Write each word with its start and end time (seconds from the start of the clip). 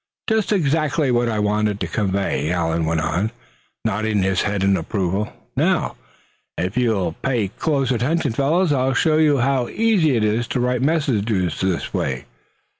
"Just 0.27 0.51
exactly 0.51 1.11
what 1.11 1.29
I 1.29 1.37
wanted 1.37 1.79
to 1.81 1.87
convey," 1.87 2.51
Allan 2.51 2.87
went 2.87 3.01
on, 3.01 3.29
nodding 3.85 4.23
his 4.23 4.41
head 4.41 4.63
in 4.63 4.75
approval. 4.75 5.31
"Now, 5.55 5.95
if 6.57 6.75
you'll 6.75 7.11
pay 7.21 7.49
close 7.49 7.91
attention, 7.91 8.33
fellows, 8.33 8.73
I'll 8.73 8.95
show 8.95 9.17
you 9.17 9.37
how 9.37 9.67
easy 9.67 10.15
it 10.15 10.23
is 10.23 10.47
to 10.47 10.59
write 10.59 10.81
messages 10.81 11.61
this 11.61 11.93
way. 11.93 12.25